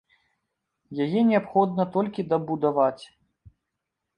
[1.05, 3.03] Яе неабходна толькі дабудаваць.